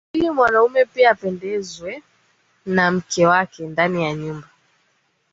[0.13, 2.03] ili mwanaume pia apendezewe
[2.65, 4.47] na mke wake ndani ya nyumba